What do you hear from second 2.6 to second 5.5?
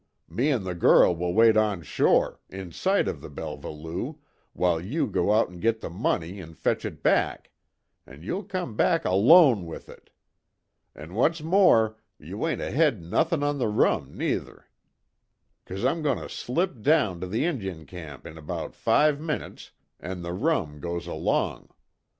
sight of the Belva Lou, while you go out